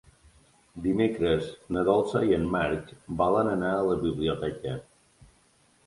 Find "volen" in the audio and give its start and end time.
3.23-3.55